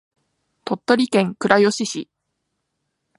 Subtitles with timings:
[0.65, 2.09] 鳥取県倉吉市